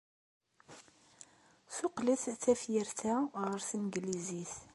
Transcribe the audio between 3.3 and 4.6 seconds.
ɣer tneglizit.